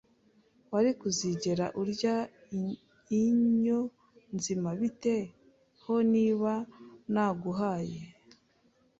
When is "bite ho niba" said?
4.79-6.53